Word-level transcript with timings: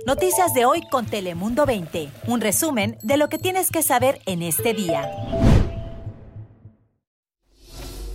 Noticias 0.00 0.52
de 0.52 0.64
hoy 0.64 0.82
con 0.90 1.06
Telemundo 1.06 1.64
20. 1.64 2.10
Un 2.26 2.40
resumen 2.40 2.98
de 3.02 3.16
lo 3.16 3.28
que 3.28 3.38
tienes 3.38 3.70
que 3.70 3.82
saber 3.82 4.20
en 4.26 4.42
este 4.42 4.74
día. 4.74 5.08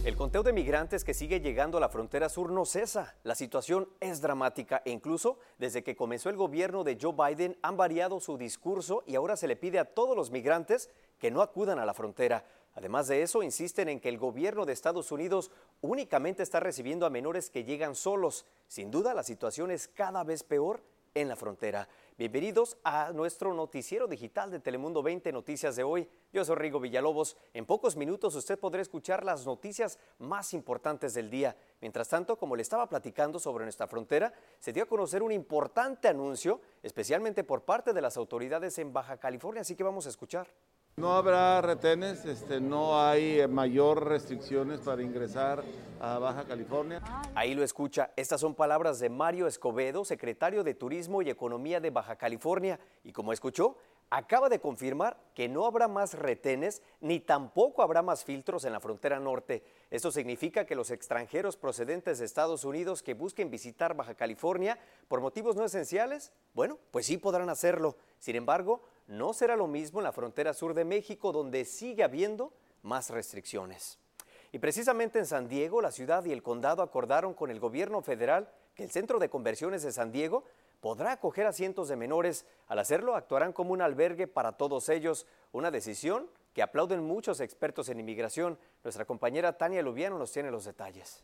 El 0.03 0.17
conteo 0.17 0.43
de 0.43 0.51
migrantes 0.51 1.05
que 1.05 1.13
sigue 1.13 1.39
llegando 1.39 1.77
a 1.77 1.81
la 1.81 1.87
frontera 1.87 2.27
sur 2.27 2.51
no 2.51 2.65
cesa. 2.65 3.15
La 3.23 3.35
situación 3.35 3.87
es 4.01 4.21
dramática 4.21 4.81
e 4.85 4.91
incluso 4.91 5.39
desde 5.57 5.83
que 5.83 5.95
comenzó 5.95 6.29
el 6.29 6.35
gobierno 6.35 6.83
de 6.83 6.97
Joe 7.01 7.13
Biden 7.13 7.57
han 7.61 7.77
variado 7.77 8.19
su 8.19 8.37
discurso 8.37 9.03
y 9.07 9.15
ahora 9.15 9.37
se 9.37 9.47
le 9.47 9.55
pide 9.55 9.79
a 9.79 9.85
todos 9.85 10.15
los 10.15 10.29
migrantes 10.29 10.89
que 11.19 11.31
no 11.31 11.41
acudan 11.41 11.79
a 11.79 11.85
la 11.85 11.93
frontera. 11.93 12.45
Además 12.73 13.07
de 13.07 13.21
eso, 13.21 13.43
insisten 13.43 13.89
en 13.89 13.99
que 13.99 14.09
el 14.09 14.17
gobierno 14.17 14.65
de 14.65 14.73
Estados 14.73 15.11
Unidos 15.11 15.51
únicamente 15.81 16.43
está 16.43 16.59
recibiendo 16.59 17.05
a 17.05 17.09
menores 17.09 17.49
que 17.49 17.63
llegan 17.63 17.95
solos. 17.95 18.45
Sin 18.67 18.91
duda, 18.91 19.13
la 19.13 19.23
situación 19.23 19.71
es 19.71 19.87
cada 19.87 20.23
vez 20.23 20.43
peor 20.43 20.83
en 21.21 21.27
la 21.27 21.35
frontera. 21.35 21.87
Bienvenidos 22.15 22.77
a 22.83 23.11
nuestro 23.11 23.53
noticiero 23.53 24.07
digital 24.07 24.51
de 24.51 24.59
Telemundo 24.59 25.01
20 25.01 25.31
Noticias 25.31 25.75
de 25.75 25.83
hoy. 25.83 26.07
Yo 26.31 26.45
soy 26.45 26.55
Rigo 26.55 26.79
Villalobos. 26.79 27.37
En 27.53 27.65
pocos 27.65 27.95
minutos 27.95 28.35
usted 28.35 28.59
podrá 28.59 28.81
escuchar 28.81 29.23
las 29.23 29.45
noticias 29.45 29.97
más 30.19 30.53
importantes 30.53 31.15
del 31.15 31.31
día. 31.31 31.57
Mientras 31.81 32.07
tanto, 32.09 32.37
como 32.37 32.55
le 32.55 32.61
estaba 32.61 32.87
platicando 32.87 33.39
sobre 33.39 33.65
nuestra 33.65 33.87
frontera, 33.87 34.31
se 34.59 34.73
dio 34.73 34.83
a 34.83 34.87
conocer 34.87 35.23
un 35.23 35.31
importante 35.31 36.07
anuncio, 36.07 36.61
especialmente 36.83 37.43
por 37.43 37.63
parte 37.63 37.93
de 37.93 38.01
las 38.01 38.15
autoridades 38.15 38.77
en 38.77 38.93
Baja 38.93 39.17
California, 39.17 39.61
así 39.61 39.75
que 39.75 39.83
vamos 39.83 40.05
a 40.05 40.09
escuchar. 40.09 40.47
No 40.99 41.13
habrá 41.13 41.61
retenes, 41.61 42.25
este, 42.25 42.59
no 42.59 42.99
hay 42.99 43.47
mayor 43.47 44.07
restricciones 44.07 44.79
para 44.79 45.03
ingresar 45.03 45.63
a 45.99 46.17
Baja 46.17 46.43
California. 46.45 47.03
Ahí 47.35 47.53
lo 47.53 47.63
escucha. 47.63 48.09
Estas 48.15 48.41
son 48.41 48.55
palabras 48.55 48.97
de 48.97 49.07
Mario 49.07 49.45
Escobedo, 49.45 50.03
secretario 50.05 50.63
de 50.63 50.73
Turismo 50.73 51.21
y 51.21 51.29
Economía 51.29 51.79
de 51.79 51.91
Baja 51.91 52.15
California. 52.15 52.79
Y 53.03 53.11
como 53.11 53.31
escuchó, 53.31 53.77
acaba 54.09 54.49
de 54.49 54.59
confirmar 54.59 55.17
que 55.35 55.47
no 55.47 55.67
habrá 55.67 55.87
más 55.87 56.15
retenes 56.15 56.81
ni 56.99 57.19
tampoco 57.19 57.83
habrá 57.83 58.01
más 58.01 58.23
filtros 58.23 58.65
en 58.65 58.73
la 58.73 58.79
frontera 58.79 59.19
norte. 59.19 59.63
Esto 59.91 60.11
significa 60.11 60.65
que 60.65 60.75
los 60.75 60.89
extranjeros 60.89 61.57
procedentes 61.57 62.17
de 62.17 62.25
Estados 62.25 62.63
Unidos 62.63 63.03
que 63.03 63.13
busquen 63.13 63.51
visitar 63.51 63.95
Baja 63.95 64.15
California 64.15 64.79
por 65.07 65.21
motivos 65.21 65.55
no 65.55 65.63
esenciales, 65.63 66.31
bueno, 66.55 66.79
pues 66.89 67.05
sí 67.05 67.17
podrán 67.19 67.49
hacerlo. 67.49 67.97
Sin 68.17 68.35
embargo, 68.35 68.81
no 69.07 69.33
será 69.33 69.55
lo 69.55 69.67
mismo 69.67 69.99
en 69.99 70.03
la 70.03 70.11
frontera 70.11 70.53
sur 70.53 70.73
de 70.73 70.85
México, 70.85 71.31
donde 71.31 71.65
sigue 71.65 72.03
habiendo 72.03 72.53
más 72.83 73.09
restricciones. 73.09 73.99
Y 74.51 74.59
precisamente 74.59 75.19
en 75.19 75.25
San 75.25 75.47
Diego, 75.47 75.81
la 75.81 75.91
ciudad 75.91 76.23
y 76.25 76.31
el 76.31 76.43
condado 76.43 76.81
acordaron 76.81 77.33
con 77.33 77.49
el 77.49 77.59
gobierno 77.59 78.01
federal 78.01 78.49
que 78.75 78.83
el 78.83 78.91
Centro 78.91 79.19
de 79.19 79.29
Conversiones 79.29 79.83
de 79.83 79.91
San 79.91 80.11
Diego 80.11 80.43
podrá 80.79 81.13
acoger 81.13 81.47
a 81.47 81.53
cientos 81.53 81.87
de 81.89 81.95
menores. 81.95 82.45
Al 82.67 82.79
hacerlo, 82.79 83.15
actuarán 83.15 83.51
como 83.53 83.73
un 83.73 83.81
albergue 83.81 84.27
para 84.27 84.53
todos 84.53 84.89
ellos, 84.89 85.25
una 85.51 85.71
decisión 85.71 86.29
que 86.53 86.61
aplauden 86.61 87.03
muchos 87.03 87.39
expertos 87.39 87.89
en 87.89 87.99
inmigración. 87.99 88.59
Nuestra 88.83 89.05
compañera 89.05 89.57
Tania 89.57 89.81
Lubiano 89.81 90.17
nos 90.17 90.31
tiene 90.31 90.51
los 90.51 90.65
detalles 90.65 91.23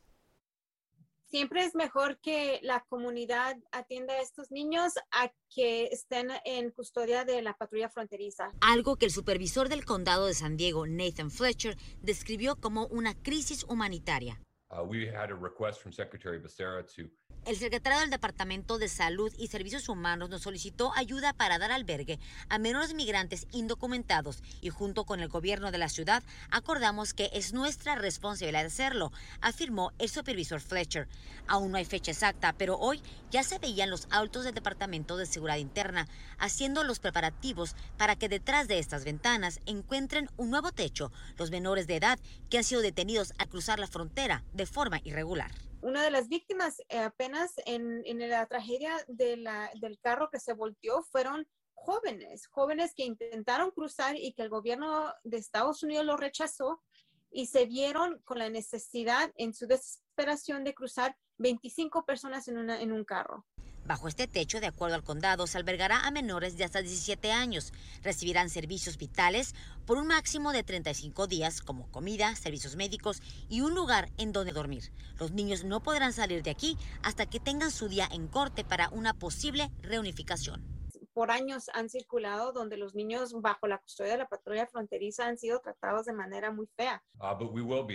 siempre 1.34 1.66
es 1.66 1.74
mejor 1.74 2.20
que 2.20 2.60
la 2.62 2.86
comunidad 2.88 3.58
atienda 3.72 4.14
a 4.14 4.22
estos 4.22 4.52
niños 4.52 4.94
a 5.10 5.32
que 5.50 5.86
estén 5.86 6.30
en 6.46 6.70
custodia 6.70 7.26
de 7.26 7.42
la 7.42 7.58
patrulla 7.58 7.90
fronteriza. 7.90 8.52
Algo 8.62 8.98
que 8.98 9.06
el 9.06 9.12
supervisor 9.12 9.68
del 9.68 9.84
condado 9.84 10.28
de 10.28 10.36
San 10.36 10.58
Diego, 10.58 10.86
Nathan 10.86 11.32
Fletcher, 11.32 11.76
describió 12.04 12.56
como 12.58 12.86
una 12.86 13.16
crisis 13.16 13.64
humanitaria. 13.64 14.40
Uh, 14.70 14.84
we 14.84 15.08
had 15.08 15.32
a 15.32 15.36
request 15.36 15.82
from 15.82 15.92
Secretary 15.92 16.38
Becerra 16.38 16.84
to 16.84 17.10
el 17.46 17.58
secretario 17.58 18.00
del 18.00 18.10
Departamento 18.10 18.78
de 18.78 18.88
Salud 18.88 19.34
y 19.38 19.48
Servicios 19.48 19.90
Humanos 19.90 20.30
nos 20.30 20.44
solicitó 20.44 20.94
ayuda 20.96 21.34
para 21.34 21.60
dar 21.60 21.72
albergue 21.72 22.20
a 22.48 22.58
menores 22.58 22.94
migrantes 22.94 23.48
indocumentados 23.52 24.42
y 24.62 24.70
junto 24.70 25.04
con 25.04 25.20
el 25.20 25.28
gobierno 25.28 25.72
de 25.72 25.78
la 25.78 25.90
ciudad 25.90 26.24
acordamos 26.52 27.14
que 27.14 27.30
es 27.34 27.54
nuestra 27.54 27.96
responsabilidad 27.96 28.66
hacerlo, 28.66 29.12
afirmó 29.42 29.92
el 30.00 30.10
supervisor 30.10 30.62
Fletcher. 30.62 31.08
Aún 31.48 31.72
no 31.72 31.78
hay 31.78 31.86
fecha 31.86 32.12
exacta, 32.12 32.54
pero 32.58 32.78
hoy 32.78 33.02
ya 33.30 33.44
se 33.44 33.60
veían 33.60 33.90
los 33.90 34.08
altos 34.10 34.46
del 34.46 34.54
Departamento 34.54 35.18
de 35.18 35.26
Seguridad 35.26 35.58
Interna 35.58 36.08
haciendo 36.38 36.84
los 36.84 37.00
preparativos 37.00 37.76
para 37.98 38.16
que 38.16 38.30
detrás 38.30 38.68
de 38.68 38.80
estas 38.80 39.04
ventanas 39.04 39.60
encuentren 39.66 40.30
un 40.38 40.50
nuevo 40.50 40.72
techo 40.72 41.12
los 41.38 41.52
menores 41.52 41.88
de 41.88 41.98
edad 41.98 42.20
que 42.50 42.58
han 42.58 42.64
sido 42.64 42.82
detenidos 42.82 43.34
al 43.38 43.50
cruzar 43.50 43.80
la 43.80 43.88
frontera 43.88 44.44
de 44.54 44.66
forma 44.66 45.02
irregular 45.04 45.52
una 45.84 46.02
de 46.02 46.12
las 46.12 46.30
víctimas 46.30 46.80
eh, 46.90 47.00
apenas 47.00 47.54
en, 47.66 48.04
la 48.30 48.46
tragedia 48.48 48.96
del 49.08 50.00
carro 50.02 50.30
que 50.32 50.40
se 50.40 50.54
volteó 50.54 51.04
fueron 51.04 51.48
jóvenes, 51.74 52.48
jóvenes 52.48 52.94
que 52.96 53.06
intentaron 53.06 53.72
cruzar 53.72 54.16
y 54.16 54.34
que 54.34 54.42
el 54.42 54.50
gobierno 54.50 55.14
de 55.24 55.38
Estados 55.38 55.84
Unidos 55.84 56.06
lo 56.06 56.18
rechazó 56.18 56.82
y 57.30 57.48
se 57.48 57.66
vieron 57.66 58.22
con 58.24 58.40
la 58.40 58.50
necesidad 58.50 59.32
en 59.36 59.54
su 59.54 59.68
desesperación 59.68 60.64
de 60.64 60.74
cruzar 60.74 61.18
25 61.40 62.06
personas 62.06 62.48
en, 62.48 62.70
en 62.70 62.92
un 62.92 63.04
carro. 63.04 63.46
Bajo 63.86 64.08
este 64.08 64.28
techo, 64.28 64.62
de 64.62 64.68
acuerdo 64.68 64.96
al 64.96 65.04
condado, 65.04 65.46
se 65.46 65.58
albergará 65.58 66.08
a 66.08 66.12
menores 66.12 66.56
de 66.58 66.64
hasta 66.64 66.82
17 66.82 67.32
años. 67.32 67.74
Recibirán 68.02 68.50
servicios 68.50 68.98
vitales 68.98 69.56
por 69.86 69.98
un 69.98 70.08
máximo 70.08 70.54
de 70.54 70.64
35 70.64 71.28
días, 71.28 71.62
como 71.62 71.92
comida, 71.92 72.34
servicios 72.36 72.78
médicos 72.78 73.22
y 73.50 73.62
un 73.62 73.76
lugar 73.76 74.10
en 74.18 74.32
donde 74.32 74.54
dormir. 74.54 74.92
Los 75.20 75.32
niños 75.32 75.66
no 75.66 75.84
podrán 75.84 76.14
salir 76.14 76.44
de 76.44 76.52
aquí 76.52 76.78
hasta 77.02 77.26
que 77.26 77.42
tengan 77.42 77.72
su 77.72 77.90
día 77.90 78.08
en 78.12 78.28
corte 78.28 78.64
para 78.64 78.90
una 78.90 79.14
posible 79.14 79.70
reunificación 79.82 80.74
por 81.14 81.32
años 81.32 81.70
han 81.74 81.90
circulado 81.90 82.52
donde 82.52 82.78
los 82.78 82.96
niños 82.96 83.34
bajo 83.40 83.68
la 83.68 83.78
custodia 83.78 84.14
de 84.14 84.18
la 84.18 84.28
patrulla 84.28 84.66
fronteriza 84.68 85.28
han 85.28 85.38
sido 85.38 85.60
tratados 85.60 86.06
de 86.06 86.14
manera 86.14 86.52
muy 86.52 86.68
fea. 86.76 87.04
Uh, 87.20 87.88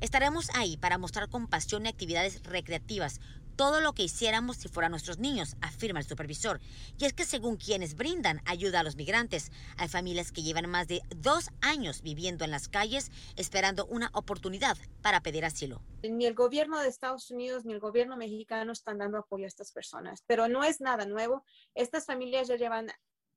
Estaremos 0.00 0.48
ahí 0.54 0.76
para 0.76 0.98
mostrar 0.98 1.28
compasión 1.28 1.86
y 1.86 1.88
actividades 1.88 2.42
recreativas 2.42 3.20
todo 3.56 3.80
lo 3.80 3.92
que 3.92 4.02
hiciéramos 4.02 4.56
si 4.56 4.68
fueran 4.68 4.90
nuestros 4.92 5.18
niños, 5.18 5.56
afirma 5.60 6.00
el 6.00 6.06
supervisor. 6.06 6.60
Y 6.98 7.04
es 7.04 7.12
que 7.12 7.24
según 7.24 7.56
quienes 7.56 7.94
brindan 7.94 8.40
ayuda 8.44 8.80
a 8.80 8.82
los 8.82 8.96
migrantes, 8.96 9.52
hay 9.76 9.88
familias 9.88 10.32
que 10.32 10.42
llevan 10.42 10.68
más 10.68 10.88
de 10.88 11.02
dos 11.16 11.50
años 11.60 12.02
viviendo 12.02 12.44
en 12.44 12.50
las 12.50 12.68
calles 12.68 13.10
esperando 13.36 13.86
una 13.86 14.10
oportunidad 14.12 14.76
para 15.02 15.20
pedir 15.20 15.44
asilo. 15.44 15.82
Ni 16.02 16.26
el 16.26 16.34
gobierno 16.34 16.78
de 16.80 16.88
Estados 16.88 17.30
Unidos 17.30 17.64
ni 17.64 17.72
el 17.72 17.80
gobierno 17.80 18.16
mexicano 18.16 18.72
están 18.72 18.98
dando 18.98 19.18
apoyo 19.18 19.44
a 19.44 19.48
estas 19.48 19.72
personas, 19.72 20.22
pero 20.26 20.48
no 20.48 20.64
es 20.64 20.80
nada 20.80 21.06
nuevo. 21.06 21.44
Estas 21.74 22.06
familias 22.06 22.48
ya 22.48 22.56
llevan 22.56 22.90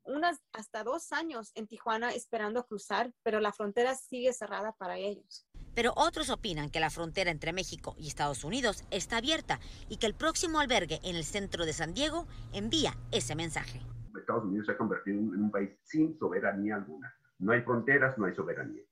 unas 0.05 0.41
hasta 0.51 0.83
dos 0.83 1.11
años 1.11 1.51
en 1.55 1.67
Tijuana 1.67 2.13
esperando 2.13 2.65
cruzar, 2.65 3.13
pero 3.23 3.39
la 3.39 3.53
frontera 3.53 3.95
sigue 3.95 4.33
cerrada 4.33 4.73
para 4.73 4.97
ellos. 4.97 5.45
Pero 5.75 5.93
otros 5.95 6.29
opinan 6.29 6.69
que 6.69 6.79
la 6.79 6.89
frontera 6.89 7.31
entre 7.31 7.53
México 7.53 7.95
y 7.97 8.07
Estados 8.07 8.43
Unidos 8.43 8.83
está 8.91 9.17
abierta 9.17 9.59
y 9.89 9.97
que 9.97 10.05
el 10.05 10.13
próximo 10.13 10.59
albergue 10.59 10.99
en 11.03 11.15
el 11.15 11.23
centro 11.23 11.65
de 11.65 11.73
San 11.73 11.93
Diego 11.93 12.27
envía 12.51 12.95
ese 13.11 13.35
mensaje. 13.35 13.81
Estados 14.17 14.43
Unidos 14.45 14.67
se 14.67 14.73
ha 14.73 14.77
convertido 14.77 15.17
en 15.17 15.43
un 15.43 15.51
país 15.51 15.69
sin 15.83 16.17
soberanía 16.17 16.75
alguna. 16.75 17.13
No 17.39 17.51
hay 17.51 17.61
fronteras, 17.61 18.17
no 18.17 18.25
hay 18.25 18.35
soberanía. 18.35 18.83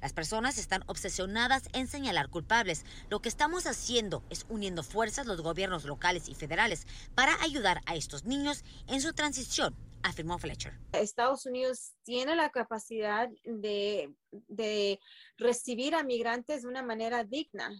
Las 0.00 0.12
personas 0.14 0.58
están 0.58 0.82
obsesionadas 0.86 1.68
en 1.74 1.86
señalar 1.86 2.30
culpables. 2.30 2.84
Lo 3.10 3.20
que 3.20 3.28
estamos 3.28 3.66
haciendo 3.66 4.24
es 4.30 4.46
uniendo 4.48 4.82
fuerzas 4.82 5.26
los 5.26 5.42
gobiernos 5.42 5.84
locales 5.84 6.28
y 6.28 6.34
federales 6.34 6.86
para 7.14 7.40
ayudar 7.42 7.82
a 7.86 7.94
estos 7.94 8.24
niños 8.24 8.64
en 8.88 9.02
su 9.02 9.12
transición 9.12 9.76
afirmó 10.02 10.38
Fletcher. 10.38 10.78
Estados 10.92 11.46
Unidos 11.46 11.92
tiene 12.02 12.34
la 12.34 12.50
capacidad 12.50 13.28
de, 13.44 14.14
de 14.48 15.00
recibir 15.36 15.94
a 15.94 16.02
migrantes 16.02 16.62
de 16.62 16.68
una 16.68 16.82
manera 16.82 17.24
digna. 17.24 17.70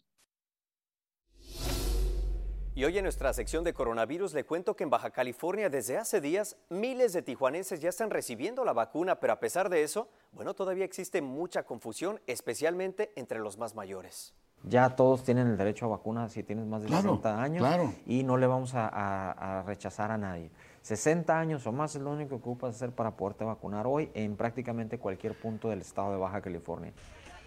Y 2.73 2.85
hoy 2.85 2.97
en 2.97 3.05
nuestra 3.05 3.33
sección 3.33 3.65
de 3.65 3.75
coronavirus 3.75 4.33
le 4.33 4.45
cuento 4.45 4.77
que 4.77 4.85
en 4.85 4.91
Baja 4.91 5.11
California 5.11 5.69
desde 5.69 5.99
hace 5.99 6.21
días 6.21 6.57
miles 6.69 7.13
de 7.13 7.21
tijuanenses 7.21 7.81
ya 7.81 7.89
están 7.89 8.11
recibiendo 8.11 8.65
la 8.65 8.73
vacuna, 8.73 9.19
pero 9.19 9.33
a 9.33 9.41
pesar 9.41 9.69
de 9.69 9.83
eso, 9.83 10.09
bueno, 10.33 10.55
todavía 10.55 10.85
existe 10.85 11.21
mucha 11.21 11.65
confusión, 11.65 12.23
especialmente 12.27 13.13
entre 13.17 13.41
los 13.41 13.59
más 13.59 13.75
mayores. 13.75 14.35
Ya 14.63 14.95
todos 14.95 15.25
tienen 15.25 15.49
el 15.49 15.57
derecho 15.57 15.87
a 15.87 15.89
vacuna 15.89 16.29
si 16.29 16.43
tienes 16.43 16.67
más 16.67 16.83
de 16.83 16.89
60 16.89 17.43
años 17.43 17.67
y 18.07 18.23
no 18.23 18.37
le 18.37 18.47
vamos 18.47 18.73
a 18.75 19.63
rechazar 19.67 20.11
a 20.11 20.19
nadie. 20.19 20.51
60 20.83 21.39
años 21.39 21.67
o 21.67 21.73
más 21.73 21.95
es 21.95 22.03
lo 22.03 22.11
único 22.11 22.31
que 22.31 22.37
ocupas 22.37 22.77
hacer 22.77 22.93
para 22.93 23.17
poderte 23.17 23.45
vacunar 23.45 23.87
hoy 23.87 24.11
en 24.15 24.37
prácticamente 24.37 24.99
cualquier 24.99 25.39
punto 25.39 25.69
del 25.69 25.81
estado 25.81 26.13
de 26.13 26.19
Baja 26.19 26.41
California. 26.41 26.93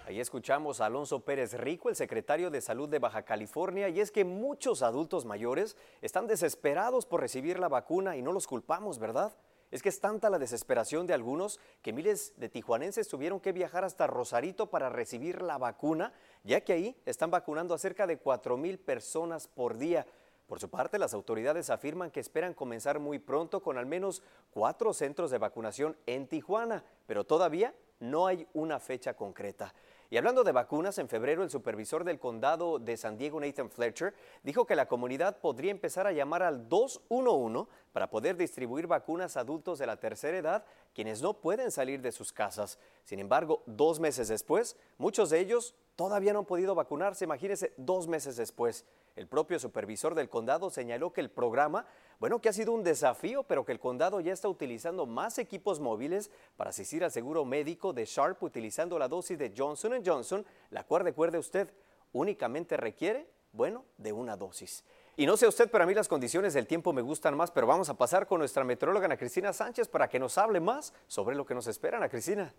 Ahí 0.06 0.19
escuchamos 0.19 0.81
a 0.81 0.88
Alonso 0.88 1.21
Pérez 1.21 1.54
Rico, 1.54 1.88
el 1.88 1.95
secretario 1.95 2.51
de 2.51 2.60
Salud 2.60 2.89
de 2.89 3.00
Baja 3.00 3.24
California, 3.24 3.88
y 3.88 4.01
es 4.01 4.12
que 4.12 4.25
muchos 4.25 4.83
adultos 4.83 5.24
mayores 5.24 5.77
están 6.01 6.27
desesperados 6.27 7.06
por 7.06 7.21
recibir 7.21 7.57
la 7.57 7.69
vacuna 7.69 8.18
y 8.18 8.21
no 8.21 8.33
los 8.33 8.45
culpamos, 8.45 9.00
¿verdad? 9.00 9.33
Es 9.73 9.81
que 9.81 9.89
es 9.89 9.99
tanta 9.99 10.29
la 10.29 10.37
desesperación 10.37 11.07
de 11.07 11.15
algunos 11.15 11.59
que 11.81 11.93
miles 11.93 12.33
de 12.37 12.47
tijuanenses 12.47 13.07
tuvieron 13.07 13.39
que 13.39 13.51
viajar 13.51 13.83
hasta 13.83 14.05
Rosarito 14.05 14.69
para 14.69 14.87
recibir 14.87 15.41
la 15.41 15.57
vacuna, 15.57 16.13
ya 16.43 16.61
que 16.61 16.73
ahí 16.73 16.95
están 17.07 17.31
vacunando 17.31 17.73
a 17.73 17.79
cerca 17.79 18.05
de 18.05 18.19
4 18.19 18.55
mil 18.55 18.77
personas 18.77 19.47
por 19.47 19.79
día. 19.79 20.05
Por 20.45 20.59
su 20.59 20.69
parte, 20.69 20.99
las 20.99 21.15
autoridades 21.15 21.71
afirman 21.71 22.11
que 22.11 22.19
esperan 22.19 22.53
comenzar 22.53 22.99
muy 22.99 23.17
pronto 23.17 23.63
con 23.63 23.79
al 23.79 23.87
menos 23.87 24.21
cuatro 24.51 24.93
centros 24.93 25.31
de 25.31 25.39
vacunación 25.39 25.97
en 26.05 26.27
Tijuana, 26.27 26.83
pero 27.07 27.23
todavía 27.23 27.73
no 28.03 28.27
hay 28.27 28.47
una 28.53 28.79
fecha 28.79 29.15
concreta. 29.15 29.73
Y 30.09 30.17
hablando 30.17 30.44
de 30.44 30.51
vacunas, 30.51 31.00
en 31.00 31.09
febrero 31.09 31.41
el 31.41 31.50
supervisor 31.50 32.03
del 32.03 32.19
condado 32.19 32.77
de 32.77 32.97
San 32.97 33.17
Diego, 33.17 33.39
Nathan 33.39 33.71
Fletcher, 33.71 34.13
dijo 34.44 34.67
que 34.67 34.75
la 34.75 34.88
comunidad 34.88 35.39
podría 35.39 35.71
empezar 35.71 36.05
a 36.05 36.11
llamar 36.11 36.44
al 36.44 36.69
211 36.69 37.67
para 37.91 38.11
poder 38.11 38.38
distribuir 38.38 38.85
vacunas 38.85 39.35
a 39.35 39.39
adultos 39.39 39.79
de 39.79 39.88
la 39.88 39.97
tercera 39.97 40.38
edad 40.38 40.65
quienes 40.94 41.23
no 41.23 41.33
pueden 41.33 41.71
salir 41.71 42.01
de 42.01 42.11
sus 42.11 42.31
casas. 42.31 42.77
Sin 43.03 43.19
embargo, 43.19 43.63
dos 43.65 44.00
meses 44.00 44.27
después, 44.27 44.77
muchos 44.99 45.31
de 45.31 45.39
ellos 45.39 45.73
todavía 45.95 46.34
no 46.34 46.40
han 46.40 46.45
podido 46.45 46.75
vacunarse. 46.75 47.25
Imagínense, 47.25 47.74
dos 47.78 48.07
meses 48.07 48.36
después. 48.36 48.86
El 49.16 49.28
propio 49.28 49.60
supervisor 49.60 50.16
del 50.16 50.30
condado 50.30 50.69
señaló 50.69 51.13
que 51.13 51.22
el 51.22 51.30
programa, 51.30 51.86
bueno, 52.19 52.42
que 52.42 52.50
ha 52.50 52.54
sido 52.54 52.72
un 52.72 52.84
desafío, 52.84 53.44
pero 53.44 53.63
que 53.63 53.72
el 53.72 53.80
condado 53.80 54.19
ya 54.19 54.34
está 54.34 54.50
utilizando 54.50 55.06
más 55.06 55.38
equipos 55.38 55.80
móviles 55.80 56.31
para 56.57 56.72
asistir 56.72 57.04
al 57.04 57.12
seguro 57.12 57.45
médico 57.45 57.94
de 57.94 58.06
Sharp 58.06 58.42
utilizando 58.42 58.98
la 58.98 59.07
dosis 59.07 59.38
de 59.38 59.54
Johnson 59.56 60.01
Johnson, 60.04 60.45
la 60.72 60.84
cual 60.84 61.04
recuerde 61.04 61.38
usted, 61.38 61.72
únicamente 62.12 62.75
requiere, 62.75 63.28
bueno, 63.51 63.86
de 63.98 64.13
una 64.13 64.36
dosis. 64.36 64.84
Y 65.16 65.28
no 65.28 65.38
sé 65.38 65.48
usted, 65.48 65.69
pero 65.69 65.84
a 65.84 65.88
mí 65.88 65.94
las 65.94 66.07
condiciones 66.07 66.56
del 66.56 66.66
tiempo 66.66 66.92
me 66.92 67.04
gustan 67.04 67.38
más, 67.38 67.51
pero 67.51 67.68
vamos 67.68 67.88
a 67.90 67.94
pasar 67.94 68.25
con 68.25 68.40
nuestra 68.40 68.63
meteoróloga 68.63 69.16
Cristina 69.16 69.54
Sánchez 69.54 69.88
para 69.88 70.10
que 70.10 70.18
nos 70.18 70.40
hable 70.40 70.60
más 70.60 70.92
sobre 71.06 71.36
lo 71.36 71.45
que 71.45 71.54
nos 71.54 71.68
espera, 71.68 71.98
Ana 71.98 72.10
Cristina. 72.10 72.51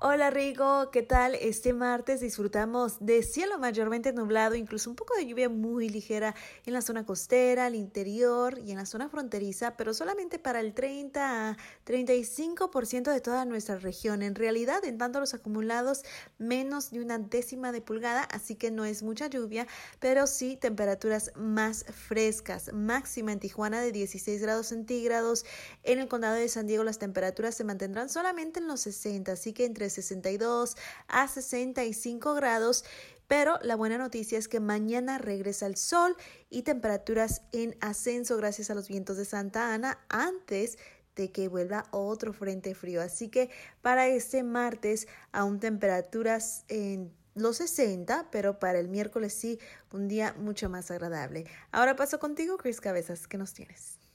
Hola 0.00 0.30
Rigo, 0.30 0.92
¿qué 0.92 1.02
tal? 1.02 1.34
Este 1.34 1.72
martes 1.72 2.20
disfrutamos 2.20 2.98
de 3.00 3.24
cielo 3.24 3.58
mayormente 3.58 4.12
nublado, 4.12 4.54
incluso 4.54 4.88
un 4.90 4.94
poco 4.94 5.16
de 5.16 5.26
lluvia 5.26 5.48
muy 5.48 5.88
ligera 5.88 6.36
en 6.66 6.72
la 6.72 6.82
zona 6.82 7.04
costera, 7.04 7.66
al 7.66 7.74
interior 7.74 8.60
y 8.64 8.70
en 8.70 8.76
la 8.76 8.86
zona 8.86 9.08
fronteriza, 9.08 9.76
pero 9.76 9.92
solamente 9.94 10.38
para 10.38 10.60
el 10.60 10.72
30 10.72 11.48
a 11.50 11.56
35% 11.84 13.12
de 13.12 13.20
toda 13.20 13.44
nuestra 13.44 13.74
región. 13.80 14.22
En 14.22 14.36
realidad, 14.36 14.84
en 14.84 14.98
tanto 14.98 15.18
los 15.18 15.34
acumulados 15.34 16.04
menos 16.38 16.92
de 16.92 17.00
una 17.00 17.18
décima 17.18 17.72
de 17.72 17.80
pulgada, 17.80 18.22
así 18.22 18.54
que 18.54 18.70
no 18.70 18.84
es 18.84 19.02
mucha 19.02 19.26
lluvia, 19.26 19.66
pero 19.98 20.28
sí 20.28 20.56
temperaturas 20.56 21.32
más 21.34 21.84
frescas. 21.86 22.72
Máxima 22.72 23.32
en 23.32 23.40
Tijuana 23.40 23.80
de 23.80 23.90
16 23.90 24.42
grados 24.42 24.68
centígrados. 24.68 25.44
En 25.82 25.98
el 25.98 26.06
condado 26.06 26.36
de 26.36 26.48
San 26.48 26.68
Diego 26.68 26.84
las 26.84 27.00
temperaturas 27.00 27.56
se 27.56 27.64
mantendrán 27.64 28.08
solamente 28.08 28.60
en 28.60 28.68
los 28.68 28.82
60, 28.82 29.32
así 29.32 29.52
que 29.52 29.64
entre 29.64 29.87
62 29.90 30.76
a 31.08 31.28
65 31.28 32.34
grados. 32.34 32.84
Pero 33.26 33.58
la 33.62 33.76
buena 33.76 33.98
noticia 33.98 34.38
es 34.38 34.48
que 34.48 34.58
mañana 34.58 35.18
regresa 35.18 35.66
el 35.66 35.76
sol 35.76 36.16
y 36.48 36.62
temperaturas 36.62 37.42
en 37.52 37.76
ascenso 37.80 38.36
gracias 38.38 38.70
a 38.70 38.74
los 38.74 38.88
vientos 38.88 39.18
de 39.18 39.26
Santa 39.26 39.74
Ana 39.74 39.98
antes 40.08 40.78
de 41.14 41.30
que 41.30 41.48
vuelva 41.48 41.84
otro 41.90 42.32
frente 42.32 42.74
frío. 42.74 43.02
Así 43.02 43.28
que 43.28 43.50
para 43.82 44.06
este 44.06 44.42
martes 44.42 45.08
aún 45.32 45.60
temperaturas 45.60 46.64
en 46.68 47.12
los 47.34 47.58
60, 47.58 48.28
pero 48.30 48.58
para 48.58 48.78
el 48.78 48.88
miércoles 48.88 49.34
sí, 49.34 49.58
un 49.92 50.08
día 50.08 50.34
mucho 50.38 50.70
más 50.70 50.90
agradable. 50.90 51.44
Ahora 51.70 51.96
paso 51.96 52.18
contigo, 52.18 52.56
Chris 52.56 52.80
Cabezas, 52.80 53.26
¿qué 53.26 53.36
nos 53.36 53.52
tienes? 53.52 54.07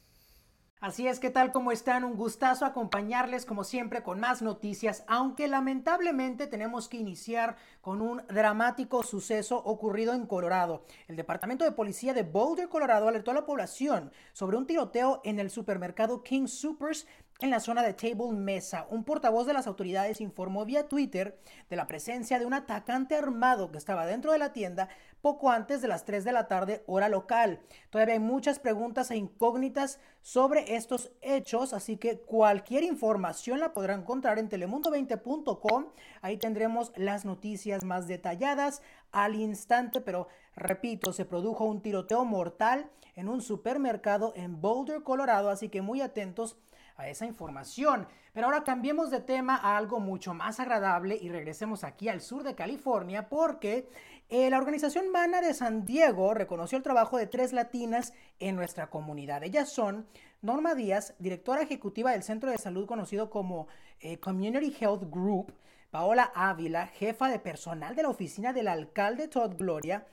Así 0.83 1.07
es 1.07 1.21
que 1.21 1.29
tal 1.29 1.53
como 1.53 1.71
están, 1.71 2.03
un 2.03 2.17
gustazo 2.17 2.65
acompañarles 2.65 3.45
como 3.45 3.63
siempre 3.63 4.03
con 4.03 4.19
más 4.19 4.41
noticias, 4.41 5.05
aunque 5.07 5.47
lamentablemente 5.47 6.45
tenemos 6.45 6.89
que 6.89 6.97
iniciar 6.97 7.55
con 7.79 8.01
un 8.01 8.21
dramático 8.27 9.01
suceso 9.01 9.55
ocurrido 9.63 10.13
en 10.13 10.25
Colorado. 10.25 10.83
El 11.07 11.15
Departamento 11.15 11.63
de 11.63 11.71
Policía 11.71 12.13
de 12.13 12.23
Boulder, 12.23 12.67
Colorado, 12.67 13.07
alertó 13.07 13.31
a 13.31 13.35
la 13.35 13.45
población 13.45 14.11
sobre 14.33 14.57
un 14.57 14.67
tiroteo 14.67 15.21
en 15.23 15.39
el 15.39 15.51
supermercado 15.51 16.21
King 16.21 16.47
Supers 16.47 17.07
en 17.43 17.49
la 17.49 17.59
zona 17.59 17.83
de 17.83 17.93
Table 17.93 18.31
Mesa. 18.31 18.87
Un 18.89 19.03
portavoz 19.03 19.45
de 19.45 19.51
las 19.51 19.67
autoridades 19.67 20.21
informó 20.21 20.63
vía 20.63 20.87
Twitter 20.87 21.37
de 21.69 21.75
la 21.75 21.87
presencia 21.87 22.39
de 22.39 22.45
un 22.45 22.53
atacante 22.53 23.17
armado 23.17 23.69
que 23.69 23.77
estaba 23.77 24.05
dentro 24.05 24.31
de 24.31 24.37
la 24.37 24.53
tienda 24.53 24.87
poco 25.21 25.51
antes 25.51 25.81
de 25.81 25.89
las 25.89 26.05
3 26.05 26.23
de 26.23 26.31
la 26.31 26.47
tarde 26.47 26.85
hora 26.87 27.09
local. 27.09 27.59
Todavía 27.89 28.13
hay 28.13 28.21
muchas 28.21 28.59
preguntas 28.59 29.11
e 29.11 29.17
incógnitas 29.17 29.99
sobre 30.21 30.77
estos 30.77 31.11
hechos, 31.21 31.73
así 31.73 31.97
que 31.97 32.17
cualquier 32.17 32.85
información 32.85 33.59
la 33.59 33.73
podrán 33.73 34.01
encontrar 34.03 34.39
en 34.39 34.47
telemundo20.com. 34.47 35.87
Ahí 36.21 36.37
tendremos 36.37 36.93
las 36.95 37.25
noticias 37.25 37.83
más 37.83 38.07
detalladas 38.07 38.81
al 39.11 39.35
instante, 39.35 39.99
pero 39.99 40.29
repito, 40.55 41.11
se 41.11 41.25
produjo 41.25 41.65
un 41.65 41.81
tiroteo 41.81 42.23
mortal 42.23 42.89
en 43.15 43.27
un 43.27 43.41
supermercado 43.41 44.31
en 44.37 44.61
Boulder, 44.61 45.03
Colorado, 45.03 45.49
así 45.49 45.67
que 45.67 45.81
muy 45.81 45.99
atentos 45.99 46.57
a 46.95 47.09
esa 47.09 47.25
información. 47.25 48.07
Pero 48.33 48.47
ahora 48.47 48.63
cambiemos 48.63 49.11
de 49.11 49.19
tema 49.19 49.55
a 49.55 49.77
algo 49.77 49.99
mucho 49.99 50.33
más 50.33 50.59
agradable 50.59 51.17
y 51.21 51.29
regresemos 51.29 51.83
aquí 51.83 52.09
al 52.09 52.21
sur 52.21 52.43
de 52.43 52.55
California 52.55 53.29
porque 53.29 53.87
eh, 54.29 54.49
la 54.49 54.57
organización 54.57 55.11
Mana 55.11 55.41
de 55.41 55.53
San 55.53 55.85
Diego 55.85 56.33
reconoció 56.33 56.77
el 56.77 56.83
trabajo 56.83 57.17
de 57.17 57.27
tres 57.27 57.53
latinas 57.53 58.13
en 58.39 58.55
nuestra 58.55 58.89
comunidad. 58.89 59.43
Ellas 59.43 59.69
son 59.69 60.07
Norma 60.41 60.75
Díaz, 60.75 61.13
directora 61.19 61.61
ejecutiva 61.61 62.11
del 62.11 62.23
centro 62.23 62.49
de 62.49 62.57
salud 62.57 62.85
conocido 62.87 63.29
como 63.29 63.67
eh, 63.99 64.17
Community 64.19 64.75
Health 64.79 65.03
Group, 65.09 65.53
Paola 65.91 66.31
Ávila, 66.33 66.87
jefa 66.87 67.29
de 67.29 67.39
personal 67.39 67.95
de 67.95 68.03
la 68.03 68.09
oficina 68.09 68.51
del 68.51 68.67
alcalde 68.67 69.27
Todd 69.27 69.55
Gloria, 69.55 70.07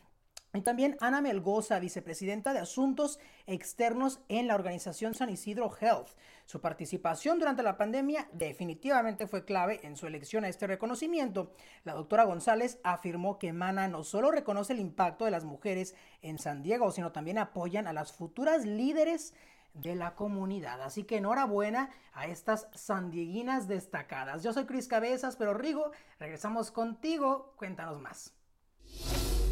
y 0.52 0.62
también 0.62 0.96
Ana 1.00 1.20
Melgoza, 1.20 1.78
vicepresidenta 1.78 2.52
de 2.52 2.58
Asuntos 2.58 3.20
Externos 3.46 4.20
en 4.28 4.48
la 4.48 4.56
organización 4.56 5.14
San 5.14 5.30
Isidro 5.30 5.70
Health. 5.80 6.08
Su 6.44 6.60
participación 6.60 7.38
durante 7.38 7.62
la 7.62 7.76
pandemia 7.76 8.28
definitivamente 8.32 9.28
fue 9.28 9.44
clave 9.44 9.78
en 9.84 9.96
su 9.96 10.08
elección 10.08 10.44
a 10.44 10.48
este 10.48 10.66
reconocimiento. 10.66 11.52
La 11.84 11.94
doctora 11.94 12.24
González 12.24 12.80
afirmó 12.82 13.38
que 13.38 13.52
Mana 13.52 13.86
no 13.86 14.02
solo 14.02 14.32
reconoce 14.32 14.72
el 14.72 14.80
impacto 14.80 15.24
de 15.24 15.30
las 15.30 15.44
mujeres 15.44 15.94
en 16.20 16.38
San 16.38 16.64
Diego, 16.64 16.90
sino 16.90 17.12
también 17.12 17.38
apoyan 17.38 17.86
a 17.86 17.92
las 17.92 18.12
futuras 18.12 18.64
líderes 18.64 19.34
de 19.74 19.94
la 19.94 20.16
comunidad. 20.16 20.82
Así 20.82 21.04
que 21.04 21.18
enhorabuena 21.18 21.90
a 22.12 22.26
estas 22.26 22.66
sandieguinas 22.74 23.68
destacadas. 23.68 24.42
Yo 24.42 24.52
soy 24.52 24.66
Cris 24.66 24.88
Cabezas, 24.88 25.36
pero 25.36 25.54
Rigo, 25.54 25.92
regresamos 26.18 26.72
contigo. 26.72 27.54
Cuéntanos 27.56 28.00
más. 28.00 28.34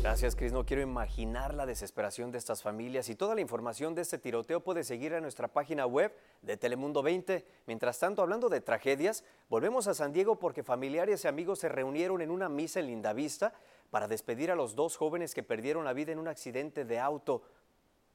Gracias, 0.01 0.37
Cris. 0.37 0.53
No 0.53 0.65
quiero 0.65 0.83
imaginar 0.83 1.55
la 1.55 1.67
desesperación 1.67 2.31
de 2.31 2.39
estas 2.39 2.63
familias 2.63 3.09
y 3.09 3.17
toda 3.17 3.35
la 3.35 3.41
información 3.41 3.95
de 3.95 4.03
este 4.03 4.17
tiroteo 4.17 4.61
puede 4.61 4.85
seguir 4.85 5.13
en 5.13 5.23
nuestra 5.23 5.49
página 5.49 5.87
web 5.87 6.17
de 6.41 6.57
Telemundo 6.57 7.03
20. 7.03 7.45
Mientras 7.67 7.99
tanto, 7.99 8.23
hablando 8.23 8.49
de 8.49 8.61
tragedias, 8.61 9.25
volvemos 9.49 9.89
a 9.89 9.95
San 9.95 10.13
Diego 10.13 10.39
porque 10.39 10.63
familiares 10.63 11.25
y 11.25 11.29
amigos 11.29 11.59
se 11.59 11.69
reunieron 11.69 12.23
en 12.23 12.31
una 12.31 12.49
misa 12.49 12.79
en 12.79 12.87
Lindavista 12.87 13.53
para 13.91 14.07
despedir 14.07 14.53
a 14.53 14.55
los 14.55 14.77
dos 14.77 14.97
jóvenes 14.97 15.35
que 15.35 15.43
perdieron 15.43 15.85
la 15.85 15.93
vida 15.93 16.13
en 16.13 16.21
un 16.21 16.29
accidente 16.29 16.85
de 16.85 17.01
auto. 17.01 17.43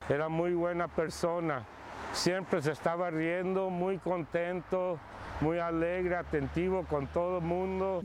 Era 0.08 0.30
muy 0.30 0.54
buena 0.54 0.88
persona, 0.88 1.68
siempre 2.14 2.62
se 2.62 2.72
estaba 2.72 3.10
riendo, 3.10 3.70
muy 3.70 3.98
contento, 3.98 5.00
muy 5.42 5.60
alegre, 5.60 6.16
atentivo 6.16 6.86
con 6.86 7.08
todo 7.08 7.40
el 7.40 7.44
mundo. 7.44 8.02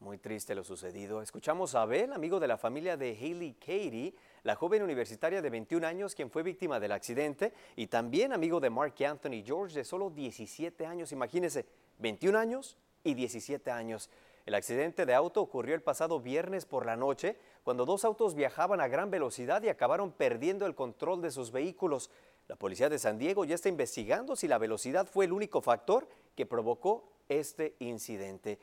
Muy 0.00 0.18
triste 0.18 0.54
lo 0.54 0.62
sucedido. 0.62 1.20
Escuchamos 1.22 1.74
a 1.74 1.82
Abel, 1.82 2.12
amigo 2.12 2.38
de 2.38 2.46
la 2.46 2.56
familia 2.56 2.96
de 2.96 3.16
Haley 3.16 3.54
Katie, 3.54 4.14
la 4.44 4.54
joven 4.54 4.84
universitaria 4.84 5.42
de 5.42 5.50
21 5.50 5.84
años 5.84 6.14
quien 6.14 6.30
fue 6.30 6.44
víctima 6.44 6.78
del 6.78 6.92
accidente, 6.92 7.52
y 7.74 7.88
también 7.88 8.32
amigo 8.32 8.60
de 8.60 8.70
Mark 8.70 8.94
Anthony 9.04 9.42
George 9.44 9.74
de 9.74 9.84
solo 9.84 10.10
17 10.10 10.86
años. 10.86 11.10
Imagínense, 11.10 11.66
21 11.98 12.38
años 12.38 12.76
y 13.02 13.14
17 13.14 13.72
años. 13.72 14.08
El 14.46 14.54
accidente 14.54 15.04
de 15.04 15.14
auto 15.14 15.42
ocurrió 15.42 15.74
el 15.74 15.82
pasado 15.82 16.20
viernes 16.20 16.64
por 16.64 16.86
la 16.86 16.96
noche, 16.96 17.36
cuando 17.64 17.84
dos 17.84 18.04
autos 18.04 18.36
viajaban 18.36 18.80
a 18.80 18.86
gran 18.86 19.10
velocidad 19.10 19.64
y 19.64 19.68
acabaron 19.68 20.12
perdiendo 20.12 20.64
el 20.66 20.76
control 20.76 21.22
de 21.22 21.32
sus 21.32 21.50
vehículos. 21.50 22.08
La 22.46 22.54
policía 22.54 22.88
de 22.88 23.00
San 23.00 23.18
Diego 23.18 23.44
ya 23.44 23.56
está 23.56 23.68
investigando 23.68 24.36
si 24.36 24.46
la 24.46 24.58
velocidad 24.58 25.08
fue 25.08 25.24
el 25.24 25.32
único 25.32 25.60
factor 25.60 26.08
que 26.36 26.46
provocó 26.46 27.10
este 27.28 27.74
incidente 27.80 28.60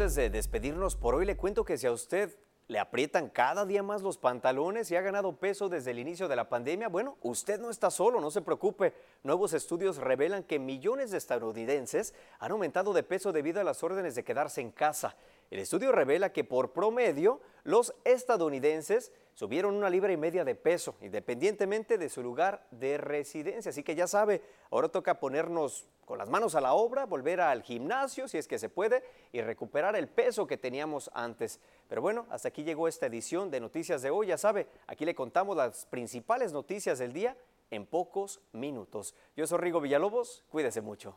antes 0.00 0.14
de 0.14 0.30
despedirnos 0.30 0.94
por 0.94 1.16
hoy, 1.16 1.26
le 1.26 1.36
cuento 1.36 1.64
que 1.64 1.76
si 1.76 1.88
a 1.88 1.90
usted 1.90 2.38
le 2.68 2.78
aprietan 2.78 3.28
cada 3.28 3.66
día 3.66 3.82
más 3.82 4.00
los 4.00 4.16
pantalones 4.16 4.88
y 4.92 4.94
ha 4.94 5.00
ganado 5.00 5.40
peso 5.40 5.68
desde 5.68 5.90
el 5.90 5.98
inicio 5.98 6.28
de 6.28 6.36
la 6.36 6.48
pandemia, 6.48 6.86
bueno, 6.86 7.16
usted 7.22 7.58
no 7.58 7.68
está 7.68 7.90
solo, 7.90 8.20
no 8.20 8.30
se 8.30 8.40
preocupe. 8.40 8.94
Nuevos 9.24 9.54
estudios 9.54 9.96
revelan 9.96 10.44
que 10.44 10.60
millones 10.60 11.10
de 11.10 11.18
estadounidenses 11.18 12.14
han 12.38 12.52
aumentado 12.52 12.92
de 12.92 13.02
peso 13.02 13.32
debido 13.32 13.60
a 13.60 13.64
las 13.64 13.82
órdenes 13.82 14.14
de 14.14 14.22
quedarse 14.22 14.60
en 14.60 14.70
casa. 14.70 15.16
El 15.50 15.58
estudio 15.58 15.90
revela 15.90 16.32
que 16.32 16.44
por 16.44 16.72
promedio 16.72 17.40
los 17.64 17.92
estadounidenses 18.04 19.10
subieron 19.34 19.74
una 19.74 19.90
libra 19.90 20.12
y 20.12 20.16
media 20.16 20.44
de 20.44 20.54
peso, 20.54 20.94
independientemente 21.00 21.98
de 21.98 22.08
su 22.08 22.22
lugar 22.22 22.68
de 22.70 22.98
residencia. 22.98 23.70
Así 23.70 23.82
que 23.82 23.96
ya 23.96 24.06
sabe, 24.06 24.42
ahora 24.70 24.90
toca 24.90 25.18
ponernos 25.18 25.88
con 26.08 26.16
las 26.16 26.30
manos 26.30 26.54
a 26.54 26.62
la 26.62 26.72
obra, 26.72 27.04
volver 27.04 27.42
al 27.42 27.62
gimnasio 27.62 28.26
si 28.28 28.38
es 28.38 28.48
que 28.48 28.58
se 28.58 28.70
puede 28.70 29.04
y 29.30 29.42
recuperar 29.42 29.94
el 29.94 30.08
peso 30.08 30.46
que 30.46 30.56
teníamos 30.56 31.10
antes. 31.12 31.60
Pero 31.86 32.00
bueno, 32.00 32.26
hasta 32.30 32.48
aquí 32.48 32.64
llegó 32.64 32.88
esta 32.88 33.06
edición 33.06 33.50
de 33.50 33.60
Noticias 33.60 34.00
de 34.00 34.08
hoy. 34.08 34.28
Ya 34.28 34.38
sabe, 34.38 34.66
aquí 34.86 35.04
le 35.04 35.14
contamos 35.14 35.54
las 35.54 35.84
principales 35.84 36.54
noticias 36.54 36.98
del 36.98 37.12
día 37.12 37.36
en 37.70 37.84
pocos 37.84 38.40
minutos. 38.52 39.14
Yo 39.36 39.46
soy 39.46 39.58
Rigo 39.58 39.82
Villalobos, 39.82 40.44
cuídese 40.48 40.80
mucho. 40.80 41.14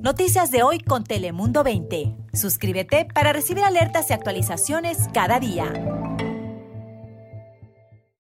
Noticias 0.00 0.52
de 0.52 0.62
hoy 0.62 0.78
con 0.78 1.02
Telemundo 1.02 1.64
20. 1.64 2.14
Suscríbete 2.32 3.08
para 3.12 3.32
recibir 3.32 3.64
alertas 3.64 4.08
y 4.10 4.12
actualizaciones 4.12 5.08
cada 5.12 5.40
día. 5.40 5.95